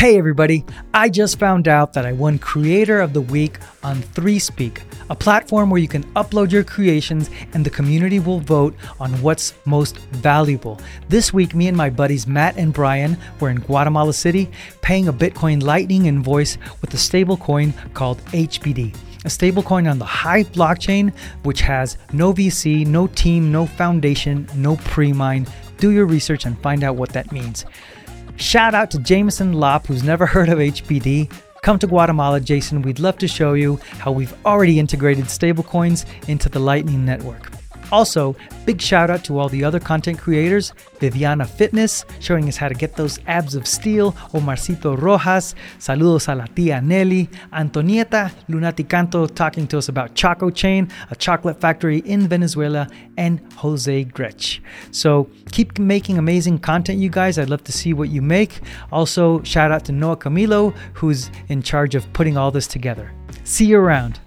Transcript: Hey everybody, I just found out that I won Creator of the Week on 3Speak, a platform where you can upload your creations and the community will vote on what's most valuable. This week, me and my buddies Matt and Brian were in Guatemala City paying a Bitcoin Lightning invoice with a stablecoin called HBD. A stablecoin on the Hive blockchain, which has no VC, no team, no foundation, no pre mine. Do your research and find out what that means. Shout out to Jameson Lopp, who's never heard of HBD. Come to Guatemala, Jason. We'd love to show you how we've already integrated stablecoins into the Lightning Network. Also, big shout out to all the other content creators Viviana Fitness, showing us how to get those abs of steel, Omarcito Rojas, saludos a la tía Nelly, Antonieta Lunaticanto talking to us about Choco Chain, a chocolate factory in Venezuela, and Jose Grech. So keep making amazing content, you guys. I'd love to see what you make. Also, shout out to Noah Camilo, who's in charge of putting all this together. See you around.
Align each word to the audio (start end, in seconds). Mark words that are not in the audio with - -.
Hey 0.00 0.16
everybody, 0.16 0.64
I 0.94 1.10
just 1.10 1.38
found 1.38 1.68
out 1.68 1.92
that 1.92 2.06
I 2.06 2.12
won 2.12 2.38
Creator 2.38 3.02
of 3.02 3.12
the 3.12 3.20
Week 3.20 3.58
on 3.82 3.98
3Speak, 3.98 4.80
a 5.10 5.14
platform 5.14 5.68
where 5.68 5.78
you 5.78 5.88
can 5.88 6.04
upload 6.14 6.50
your 6.50 6.64
creations 6.64 7.28
and 7.52 7.66
the 7.66 7.68
community 7.68 8.18
will 8.18 8.40
vote 8.40 8.74
on 8.98 9.12
what's 9.20 9.52
most 9.66 9.98
valuable. 9.98 10.80
This 11.10 11.34
week, 11.34 11.54
me 11.54 11.68
and 11.68 11.76
my 11.76 11.90
buddies 11.90 12.26
Matt 12.26 12.56
and 12.56 12.72
Brian 12.72 13.18
were 13.40 13.50
in 13.50 13.60
Guatemala 13.60 14.14
City 14.14 14.50
paying 14.80 15.08
a 15.08 15.12
Bitcoin 15.12 15.62
Lightning 15.62 16.06
invoice 16.06 16.56
with 16.80 16.94
a 16.94 16.96
stablecoin 16.96 17.74
called 17.92 18.24
HBD. 18.28 18.96
A 19.26 19.28
stablecoin 19.28 19.90
on 19.90 19.98
the 19.98 20.06
Hive 20.06 20.50
blockchain, 20.52 21.14
which 21.42 21.60
has 21.60 21.98
no 22.14 22.32
VC, 22.32 22.86
no 22.86 23.06
team, 23.08 23.52
no 23.52 23.66
foundation, 23.66 24.48
no 24.54 24.76
pre 24.76 25.12
mine. 25.12 25.46
Do 25.76 25.90
your 25.90 26.06
research 26.06 26.46
and 26.46 26.58
find 26.62 26.84
out 26.84 26.96
what 26.96 27.10
that 27.10 27.32
means. 27.32 27.66
Shout 28.40 28.74
out 28.74 28.90
to 28.92 28.98
Jameson 28.98 29.52
Lopp, 29.52 29.86
who's 29.86 30.02
never 30.02 30.24
heard 30.24 30.48
of 30.48 30.58
HBD. 30.58 31.30
Come 31.62 31.78
to 31.78 31.86
Guatemala, 31.86 32.40
Jason. 32.40 32.80
We'd 32.80 32.98
love 32.98 33.18
to 33.18 33.28
show 33.28 33.52
you 33.52 33.78
how 33.98 34.12
we've 34.12 34.34
already 34.46 34.78
integrated 34.78 35.26
stablecoins 35.26 36.06
into 36.26 36.48
the 36.48 36.58
Lightning 36.58 37.04
Network. 37.04 37.59
Also, 37.92 38.36
big 38.64 38.80
shout 38.80 39.10
out 39.10 39.24
to 39.24 39.38
all 39.38 39.48
the 39.48 39.64
other 39.64 39.80
content 39.80 40.18
creators 40.18 40.72
Viviana 41.00 41.44
Fitness, 41.44 42.04
showing 42.20 42.48
us 42.48 42.56
how 42.56 42.68
to 42.68 42.74
get 42.74 42.94
those 42.96 43.18
abs 43.26 43.54
of 43.54 43.66
steel, 43.66 44.12
Omarcito 44.32 45.00
Rojas, 45.00 45.54
saludos 45.78 46.28
a 46.28 46.34
la 46.34 46.44
tía 46.44 46.82
Nelly, 46.82 47.28
Antonieta 47.52 48.30
Lunaticanto 48.48 49.34
talking 49.34 49.66
to 49.66 49.78
us 49.78 49.88
about 49.88 50.14
Choco 50.14 50.50
Chain, 50.50 50.88
a 51.10 51.16
chocolate 51.16 51.60
factory 51.60 51.98
in 52.00 52.28
Venezuela, 52.28 52.86
and 53.16 53.40
Jose 53.54 54.04
Grech. 54.06 54.60
So 54.90 55.28
keep 55.50 55.78
making 55.78 56.18
amazing 56.18 56.58
content, 56.58 56.98
you 56.98 57.08
guys. 57.08 57.38
I'd 57.38 57.50
love 57.50 57.64
to 57.64 57.72
see 57.72 57.92
what 57.92 58.10
you 58.10 58.22
make. 58.22 58.60
Also, 58.92 59.42
shout 59.42 59.72
out 59.72 59.84
to 59.86 59.92
Noah 59.92 60.16
Camilo, 60.16 60.74
who's 60.94 61.30
in 61.48 61.62
charge 61.62 61.94
of 61.94 62.10
putting 62.12 62.36
all 62.36 62.50
this 62.50 62.66
together. 62.66 63.12
See 63.44 63.66
you 63.66 63.78
around. 63.78 64.20